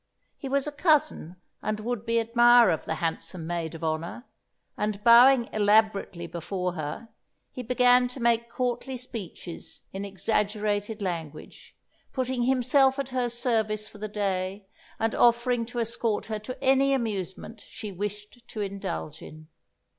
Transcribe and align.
He 0.35 0.49
was 0.49 0.65
a 0.65 0.71
cousin 0.71 1.35
and 1.61 1.79
would 1.79 2.07
be 2.07 2.19
admirer 2.19 2.71
of 2.71 2.85
the 2.85 2.95
handsome 2.95 3.45
Maid 3.45 3.75
of 3.75 3.83
Honour; 3.83 4.25
and 4.75 5.03
bowing 5.03 5.47
elaborately 5.53 6.25
before 6.25 6.73
her, 6.73 7.09
he 7.51 7.61
began 7.61 8.07
to 8.07 8.19
make 8.19 8.49
courtly 8.49 8.97
speeches 8.97 9.83
in 9.93 10.03
exaggerated 10.03 11.03
language, 11.03 11.75
putting 12.13 12.41
himself 12.41 12.97
at 12.97 13.09
her 13.09 13.29
service 13.29 13.87
for 13.87 13.99
the 13.99 14.07
day, 14.07 14.65
and 14.97 15.13
offering 15.13 15.67
to 15.67 15.79
escort 15.79 16.25
her 16.25 16.39
to 16.39 16.57
any 16.63 16.93
amusement 16.93 17.63
she 17.69 17.91
wished 17.91 18.41
to 18.47 18.61
indulge 18.61 19.21
in. 19.21 19.49